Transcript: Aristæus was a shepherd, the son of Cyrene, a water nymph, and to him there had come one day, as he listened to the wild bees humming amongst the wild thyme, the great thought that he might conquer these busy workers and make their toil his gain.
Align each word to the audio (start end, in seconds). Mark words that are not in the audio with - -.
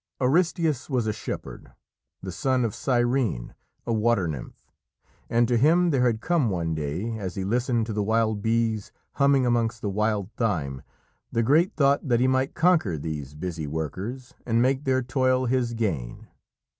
Aristæus 0.19 0.89
was 0.89 1.05
a 1.05 1.13
shepherd, 1.13 1.73
the 2.23 2.31
son 2.31 2.65
of 2.65 2.73
Cyrene, 2.73 3.53
a 3.85 3.93
water 3.93 4.27
nymph, 4.27 4.71
and 5.29 5.47
to 5.47 5.57
him 5.57 5.91
there 5.91 6.07
had 6.07 6.21
come 6.21 6.49
one 6.49 6.73
day, 6.73 7.19
as 7.19 7.35
he 7.35 7.43
listened 7.43 7.85
to 7.85 7.93
the 7.93 8.01
wild 8.01 8.41
bees 8.41 8.91
humming 9.21 9.45
amongst 9.45 9.83
the 9.83 9.91
wild 9.91 10.31
thyme, 10.37 10.81
the 11.31 11.43
great 11.43 11.75
thought 11.75 12.07
that 12.07 12.19
he 12.19 12.25
might 12.27 12.55
conquer 12.55 12.97
these 12.97 13.35
busy 13.35 13.67
workers 13.67 14.33
and 14.43 14.59
make 14.59 14.85
their 14.85 15.03
toil 15.03 15.45
his 15.45 15.75
gain. 15.75 16.27